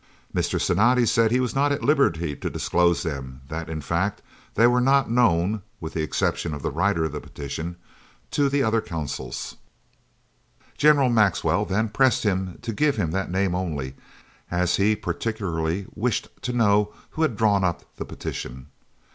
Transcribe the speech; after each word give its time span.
Mr. 0.33 0.59
Cinatti 0.59 1.05
said 1.05 1.29
he 1.29 1.39
was 1.39 1.53
not 1.53 1.71
at 1.71 1.83
liberty 1.83 2.35
to 2.35 2.49
disclose 2.49 3.03
them 3.03 3.41
that, 3.49 3.69
in 3.69 3.79
fact, 3.81 4.23
they 4.55 4.65
were 4.65 4.81
not 4.81 5.11
known 5.11 5.61
(with 5.79 5.93
the 5.93 6.01
exception 6.01 6.55
of 6.55 6.63
the 6.63 6.71
writer 6.71 7.05
of 7.05 7.11
the 7.11 7.21
petition) 7.21 7.75
to 8.31 8.49
the 8.49 8.63
other 8.63 8.81
Consuls. 8.81 9.57
General 10.75 11.09
Maxwell 11.09 11.65
then 11.65 11.87
pressed 11.87 12.23
him 12.23 12.57
to 12.63 12.73
give 12.73 12.95
him 12.95 13.11
that 13.11 13.29
name 13.29 13.53
only, 13.53 13.93
as 14.49 14.77
he 14.77 14.95
particularly 14.95 15.85
wished 15.93 16.29
to 16.41 16.51
know 16.51 16.91
who 17.11 17.21
had 17.21 17.37
drawn 17.37 17.63
up 17.63 17.83
the 17.97 18.05
petition. 18.05 18.69